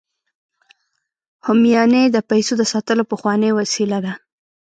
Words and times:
همیانۍ 1.47 2.05
د 2.11 2.17
پیسو 2.29 2.53
د 2.59 2.63
ساتلو 2.71 3.03
پخوانۍ 3.11 3.51
وسیله 3.53 3.97
ده 4.05 4.13